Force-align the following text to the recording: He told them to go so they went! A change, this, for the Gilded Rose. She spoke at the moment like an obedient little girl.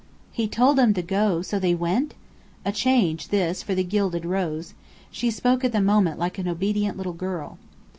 He 0.31 0.47
told 0.47 0.79
them 0.79 0.95
to 0.95 1.03
go 1.03 1.43
so 1.43 1.59
they 1.59 1.75
went! 1.75 2.15
A 2.65 2.71
change, 2.71 3.27
this, 3.27 3.61
for 3.61 3.75
the 3.75 3.83
Gilded 3.83 4.25
Rose. 4.25 4.73
She 5.11 5.29
spoke 5.29 5.63
at 5.63 5.73
the 5.73 5.79
moment 5.79 6.17
like 6.17 6.39
an 6.39 6.47
obedient 6.47 6.97
little 6.97 7.13
girl. 7.13 7.59